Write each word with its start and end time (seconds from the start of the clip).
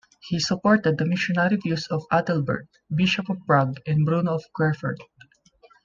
He 0.19 0.39
supported 0.39 0.97
the 0.97 1.05
missionary 1.05 1.57
views 1.57 1.85
of 1.91 2.01
Adalbert, 2.11 2.67
Bishop 2.91 3.29
of 3.29 3.37
Prague, 3.45 3.77
and 3.85 4.03
Bruno 4.03 4.33
of 4.33 4.43
Querfurt. 4.51 4.97